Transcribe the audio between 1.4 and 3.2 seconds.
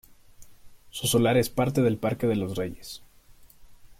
parte del Parque de los Reyes.